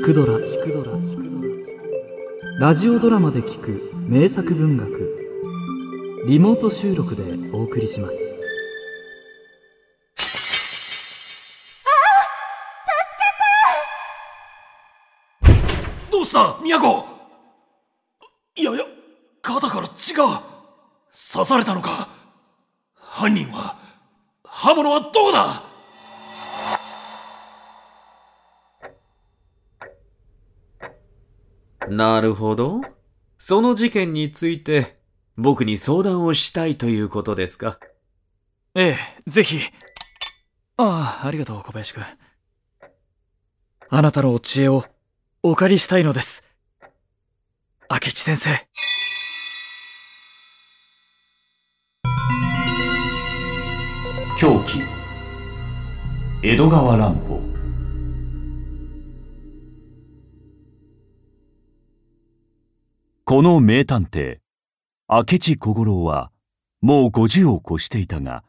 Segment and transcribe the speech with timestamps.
[0.00, 0.38] 聞くドラ。
[0.38, 0.92] 聞くドラ
[2.58, 3.92] ラジオドラマで聞く。
[4.08, 6.24] 名作文学。
[6.26, 7.22] リモート収録で
[7.52, 8.14] お送りします。
[8.14, 8.18] あ
[11.82, 12.24] あ
[15.44, 16.10] 助けて！
[16.10, 17.06] どうした都
[18.56, 18.84] いやいや
[19.42, 20.42] 肩から血が
[21.34, 22.08] 刺されたのか？
[22.94, 23.76] 犯人は
[24.44, 25.62] 刃物はどこだ？
[31.90, 32.80] なるほど。
[33.38, 35.00] その事件について
[35.36, 37.80] 僕に相談をしたいということですか？
[38.74, 39.58] ええぜひ。
[40.76, 42.04] ああありがとう小林君。
[43.88, 44.84] あなたのお知恵を
[45.42, 46.44] お借りしたいのです。
[47.90, 48.50] 明智先生。
[54.38, 54.80] 狂気。
[56.42, 57.49] 江戸川乱歩
[63.30, 64.38] この名探偵
[65.08, 66.32] 明智小五郎は
[66.80, 68.42] もう50を越していたが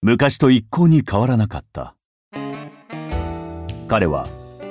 [0.00, 1.94] 昔と一向に変わらなかった。
[3.86, 4.26] 彼は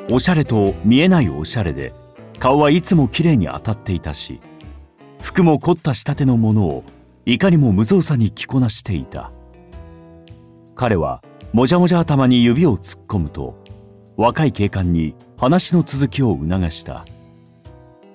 [0.09, 1.93] おしゃれと見えないおしゃれで
[2.39, 4.41] 顔はいつもきれいに当たっていたし
[5.21, 6.83] 服も凝った仕立てのものを
[7.27, 9.31] いかにも無造作に着こなしていた。
[10.73, 11.21] 彼は
[11.53, 13.63] もじゃもじゃ頭に指を突っ込むと
[14.17, 17.05] 若い警官に話の続きを促した。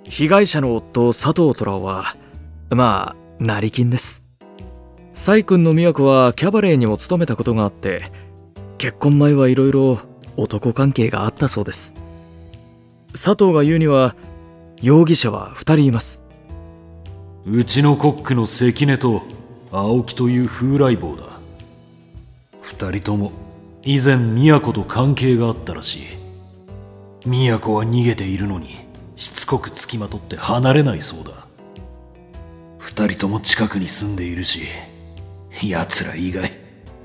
[0.08, 2.16] 被害者の夫佐藤虎は
[2.70, 4.22] まあ成金です。
[5.14, 8.10] 細君の都はキャバレーにも勤めたことがあって
[8.78, 9.98] 結婚前はいろいろ
[10.36, 11.94] 男関係があったそうです。
[13.12, 14.14] 佐藤が言うには
[14.82, 16.22] 容疑者は2人います。
[17.46, 19.22] うちのコックの関根と
[19.72, 21.24] 青木という風来坊だ。
[22.62, 23.32] 二人とも
[23.82, 26.02] 以前都と関係があったらしい。
[27.26, 28.89] 都は逃げているのに。
[29.20, 31.46] しつこくつきまとって離れないそうだ。
[32.78, 34.62] 二人とも近くに住んでいるし
[35.62, 36.48] 奴ら以外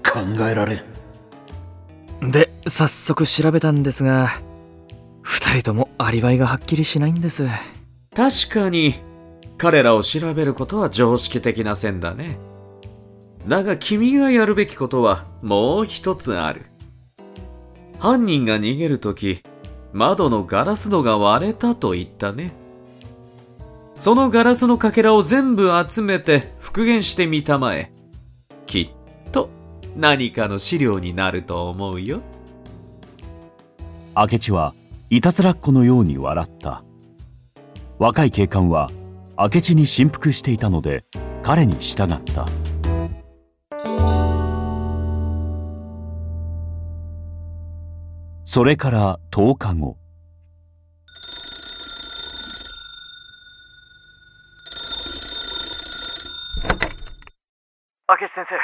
[0.01, 0.81] 考えられ
[2.21, 2.31] ん。
[2.31, 4.29] で早速調べたんですが
[5.25, 7.47] 2人ともアリバイがはっきりしないんです。
[8.15, 8.95] 確かに
[9.57, 12.37] 彼らを調べることは常識的な線だね。
[13.45, 16.61] だが君がやるべきことはもう一つある。
[17.99, 19.43] 犯人が逃げるとき
[19.95, 22.51] 窓のガラス戸が割れたと言ったね。
[23.93, 27.93] そのガラスのかけらを全部集めて復元してみたまえ。
[28.65, 29.49] きっと
[29.95, 32.19] 何かの資料になると思うよ。
[34.13, 34.75] 明智は
[35.09, 36.83] いたずらっ子のように笑った。
[37.97, 38.91] 若い警官は
[39.39, 41.05] 明智に振幅していたので
[41.41, 42.45] 彼に従った。
[48.47, 49.97] それから10日後。
[58.07, 58.55] 明智先生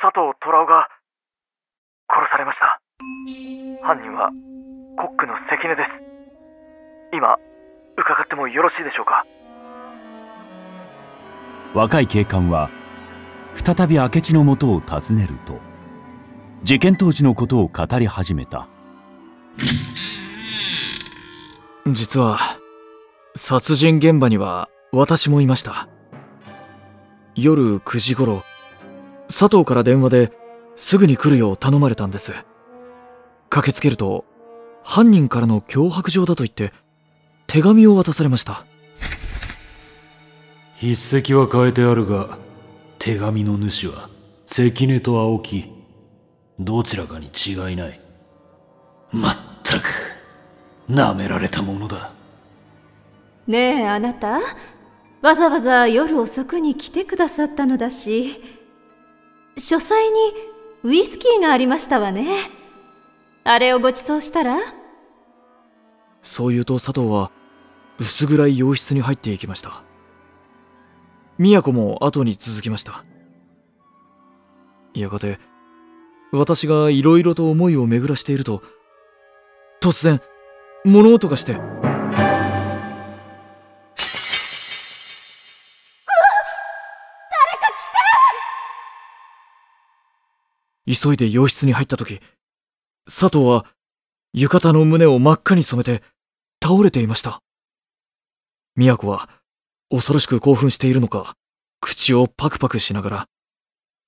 [0.00, 0.88] 佐藤虎雄が
[2.08, 2.80] 殺されました。
[3.84, 4.30] 犯人は
[4.96, 5.90] コックの関根です。
[7.12, 7.36] 今
[7.96, 9.26] 伺ってもよろしいでしょうか？
[11.74, 12.70] 若い警官は
[13.56, 15.58] 再び明智のもとを訪ねると
[16.62, 18.68] 事件当時のことを語り始めた。
[21.86, 22.38] 実は
[23.34, 25.88] 殺人現場には私もいました。
[27.34, 28.42] 夜9時頃
[29.28, 30.32] 佐藤から電話で
[30.74, 32.32] すぐに来るよう頼まれたんです。
[33.50, 34.24] 駆けつけると
[34.82, 36.72] 犯人からの脅迫状だと言って
[37.46, 38.64] 手紙を渡されました。
[40.78, 42.38] 筆跡は変えてあるが
[42.98, 44.08] 手紙の主は
[44.46, 45.77] 関根と青木
[46.58, 48.00] どちらかに違いない。
[49.12, 49.84] まったく
[50.90, 52.12] 舐められたものだ。
[53.46, 54.40] ねえあなた。
[55.22, 58.40] わざわざ夜遅くに来てくださったのだし
[59.56, 60.14] 書斎に
[60.84, 62.26] ウイスキーがありましたわね。
[63.42, 64.58] あれをご馳走したら？
[66.22, 67.30] そう言うと佐藤は
[67.98, 69.82] 薄暗い洋室に入っていきました。
[71.38, 73.04] 都も後に続きました。
[74.94, 75.38] やがて
[76.30, 78.62] 私がいろいろと思いを巡らしていると
[79.80, 80.20] 突然
[80.84, 81.58] 物音がして。
[90.90, 92.20] 急いで洋室に入った時
[93.04, 93.66] 佐藤は
[94.32, 96.02] 浴衣の胸を真っ赤に染めて
[96.62, 97.40] 倒れていました。
[98.74, 99.28] 都は
[99.90, 101.34] 恐ろしく興奮しているのか
[101.80, 103.26] 口をパクパクしながら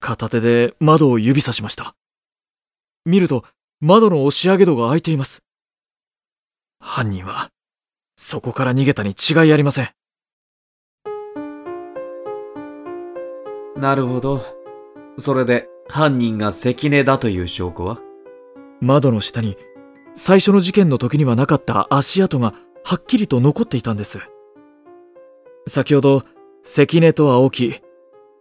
[0.00, 1.94] 片手で窓を指さしました。
[3.06, 3.44] 見ると
[3.81, 5.43] 窓の押し上げ戸が開いています。
[6.79, 7.50] 犯人は
[8.17, 9.88] そこから逃げたに違いありません。
[13.76, 14.44] なるほど。
[15.17, 17.99] それで犯人が関根だという証拠は？
[18.81, 19.56] 窓の下に
[20.17, 22.55] 最初の事件の時にはなかった足跡が
[22.85, 24.20] はっきりと残っていたんです。
[25.67, 26.23] 先ほど
[26.62, 27.81] 関根と青木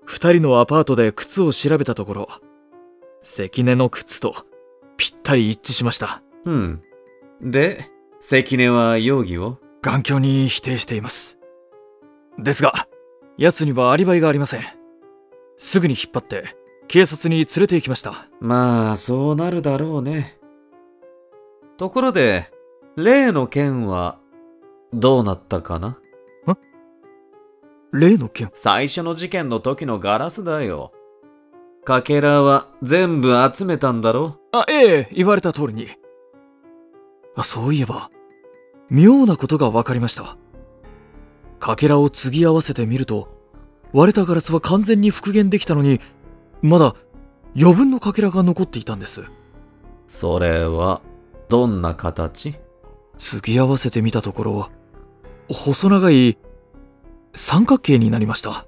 [0.06, 2.30] 二人のアパートで靴を調べたところ
[3.22, 4.34] 関根の靴と
[5.00, 6.22] ぴったり一致しました。
[6.46, 6.84] うん。
[7.42, 7.86] で、
[8.19, 9.57] 関根は容疑を？
[9.81, 11.40] 頑強に否定しています。
[12.38, 12.74] ですが
[13.38, 14.62] 奴にはアリバイがありません。
[15.57, 16.44] すぐに引っ張って
[16.90, 18.28] 警察に連れて行きました。
[18.42, 20.38] まあ、そうなるだろうね。
[21.78, 22.52] ところで、
[22.98, 24.19] 例の件は、
[24.92, 25.98] どうなったかな？
[27.94, 28.52] 例の件？
[28.54, 30.92] 最初の事件の時のガラスだよ。
[31.90, 34.38] かけらは全部集めたんだろ？
[34.52, 35.88] あええ言われた通りに。
[37.36, 38.12] あそういえば
[38.92, 40.38] 妙なことが分かりました。
[41.60, 43.36] かけらを継ぎ合わせてみると
[43.92, 46.00] 割れたガラスは完全に復元できたのに
[46.62, 46.96] まだ
[47.60, 49.24] 余分のかけらが残っていたんです。
[50.08, 51.02] それは、
[51.50, 52.54] どんな形？
[53.18, 54.70] 継ぎ合わせてみたところ
[55.52, 56.38] 細長い
[57.34, 58.68] 三角形になりました。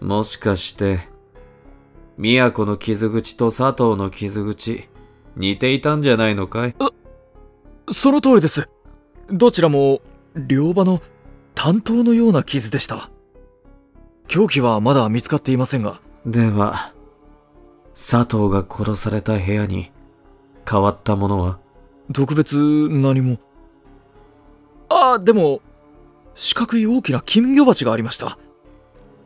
[0.00, 1.09] もしかして、
[2.20, 4.90] 宮古の傷口と佐藤の傷口、
[5.36, 6.74] 似ていたんじゃないのかい？
[7.90, 8.68] その通りです。
[9.30, 10.02] どちらも
[10.36, 11.00] 両刃の
[11.54, 13.08] 担当のような傷でした。
[14.28, 16.02] 凶器はまだ見つかっていませんが。
[16.26, 16.92] では、
[17.94, 19.90] 佐藤が殺された部屋に
[20.70, 21.58] 変わったものは？
[22.12, 22.58] 特別
[22.90, 23.38] 何も。
[24.90, 25.62] あでも
[26.34, 28.38] 四角い大きな金魚鉢がありました。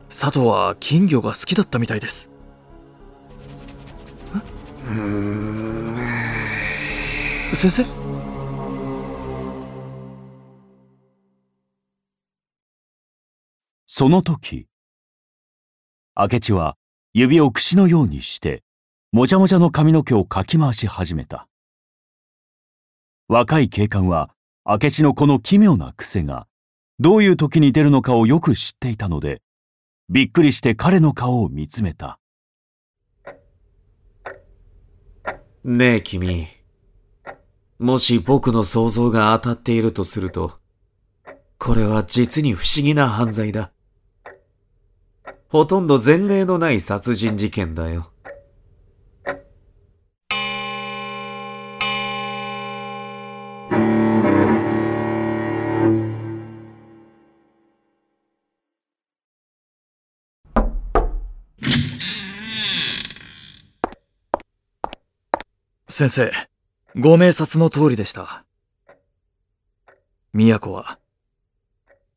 [0.07, 2.29] 佐藤は金魚が好きだったみたいです
[7.53, 7.83] 先生？
[13.87, 14.67] その時
[16.15, 16.77] 明智は
[17.13, 18.63] 指を櫛のようにして
[19.11, 21.47] もじゃもじゃの髪の毛をかき回し始めた。
[23.27, 24.29] 若い警官は
[24.65, 26.45] 明智のこの奇妙な癖が
[26.99, 29.41] どういう時に出るのかをよく知っていたので
[30.09, 32.19] びっくりして彼の顔を見つめた。
[35.67, 36.47] ねえ君。
[37.79, 40.59] もし僕の想像が当たっているとすると、
[41.57, 43.71] これは実に不思議な犯罪だ。
[45.49, 48.11] ほとんど前例のない殺人事件だよ。
[65.97, 66.29] 先生
[66.99, 68.43] ご明察の通りでした。
[70.33, 70.99] 宮子は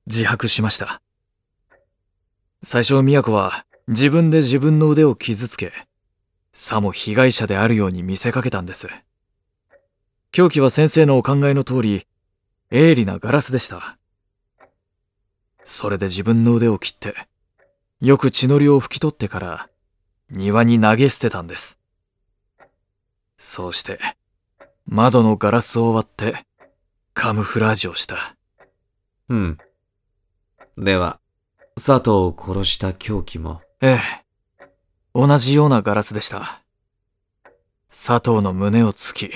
[0.04, 1.00] 自白しました。
[2.64, 5.70] 最初宮子は自分で自分の腕を傷つけ
[6.52, 8.88] さも被害者であるように見せかけたんです。
[10.32, 12.08] 凶器は先生のお考えの通り
[12.72, 13.96] 鋭利なガラスでした。
[15.62, 17.14] それで自分の腕を切って
[18.00, 19.70] よく血のりを拭き取ってから
[20.32, 21.77] 庭に投げ捨てたんです。
[23.38, 23.98] そうして、
[24.86, 26.44] 窓のガラスを割って、
[27.14, 28.36] カムフラージュをした。
[29.28, 29.58] うん。
[30.76, 31.20] では、
[31.74, 34.24] 佐藤を殺した凶器も、ええ。
[35.14, 36.62] 同じようなガラスでした。
[37.90, 39.32] 佐藤の胸を突き、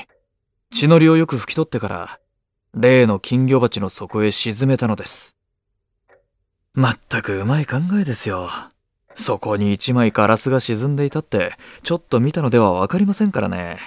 [0.71, 2.21] 血のりをよく拭き取ってから、
[2.75, 5.37] 例の金魚鉢の底へ沈めたのです。
[6.75, 8.49] まったくうまい考えですよ。
[9.15, 13.79] そこに一枚ガラスが沈んでいたって、ちょっと見たのではわかりませんからね。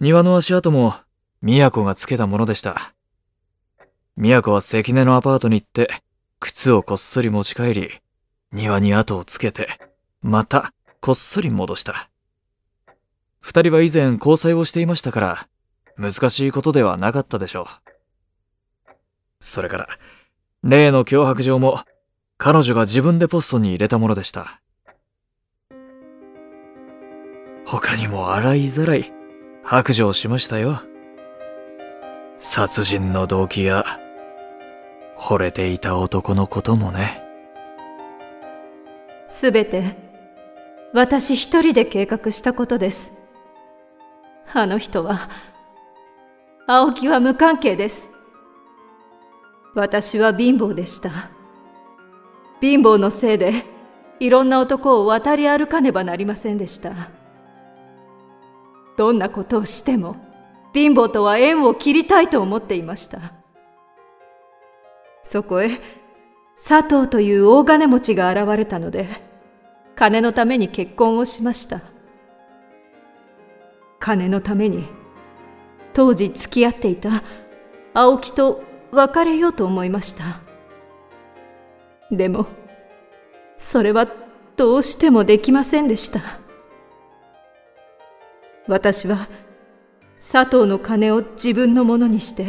[0.00, 0.94] 庭の足跡も、
[1.40, 2.94] 宮子がつけたものでした。
[4.16, 5.90] 宮子は関根のアパートに行って、
[6.40, 7.90] 靴をこっそり持ち帰り、
[8.52, 9.68] 庭に跡をつけて、
[10.22, 12.10] また、こっそり戻した。
[13.40, 15.48] 二人は以前交際をしていましたから、
[15.96, 18.92] 難しいことではなかったでしょう。
[19.40, 19.88] それから、
[20.62, 21.80] 例の脅迫状も、
[22.38, 24.60] 彼女が自分でポストに入れたものでした。
[27.64, 29.12] 他にも洗いざらい
[29.62, 30.82] 白状しましたよ。
[32.38, 33.84] 殺人の動機や、
[35.16, 37.22] 惚れていた男のこともね。
[39.32, 39.96] すべて
[40.92, 43.12] 私一人で計画したことです
[44.52, 45.30] あの人は
[46.66, 48.10] 青木は無関係です
[49.74, 51.10] 私は貧乏でした
[52.62, 53.64] 貧乏のせいで
[54.20, 56.92] いろんな男を渡り歩かねばなりませんでした。
[58.96, 60.14] どんなことをしても
[60.72, 63.18] 貧乏とは縁を切りたいと思っていました。
[65.24, 65.70] そこへ
[66.54, 69.08] 佐藤という大金持ちが現れたので
[69.96, 71.80] 金のために結婚をしました。
[73.98, 74.86] 金のために
[75.94, 77.24] 当時付き合っていた
[77.92, 80.51] 青木と別れようと思いました。
[82.12, 82.46] でも
[83.56, 84.06] それは
[84.56, 86.20] どうしてもできませんでした。
[88.68, 89.26] 私は
[90.16, 92.46] 佐藤の金を自分のものにして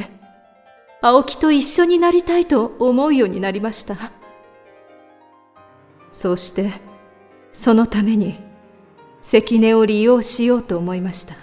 [1.02, 3.96] 青木と一緒になりたいと思うようになりました。
[6.12, 6.72] そうして
[7.54, 8.38] そのために
[9.22, 11.36] 関根を利用しようと思いました。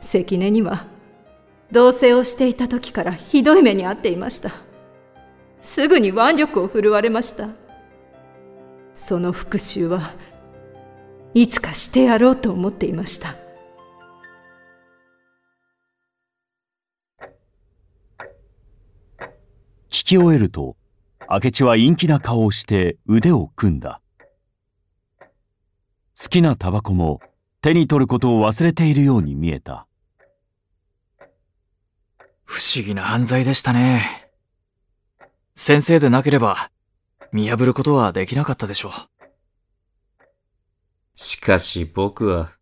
[0.00, 0.86] 関根には
[1.70, 4.50] 同棲をしていた時からひどい目に遭っていました。
[5.60, 7.48] すぐに腕力を振るわれました。
[8.94, 10.12] その復讐は
[11.34, 13.34] いつかしてやろうと思っていました。
[19.90, 20.76] 聞き終えると
[21.28, 24.00] 明智は陰気な顔をして腕を組んだ。
[26.20, 27.20] 好きなタバコも
[27.60, 29.86] 手に取ることを忘れているように見えた。
[32.44, 34.29] 不思議な犯罪でしたね。
[35.56, 36.70] 先生でなければ、
[37.32, 38.92] 見破ることはできなかったでしょう。
[41.14, 42.52] しかし僕は、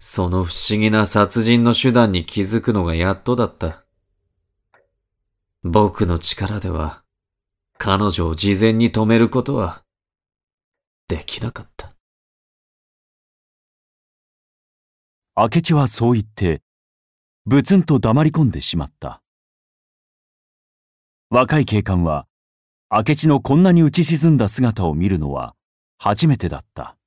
[0.00, 3.84] その不思議な殺人の手段に気づくのがやっとだった。
[5.62, 7.04] 僕の力では、
[7.78, 9.84] 彼女を事前に止めることは、
[11.08, 11.94] できなかった。
[15.36, 16.62] 明智はそう言って、
[17.46, 19.22] ぶつんと黙り込んでしまった。
[21.30, 22.26] 若い警官は、
[22.90, 25.54] 明智のこんなに打ち沈んだ姿を見るのは
[25.98, 26.97] 初めてだった。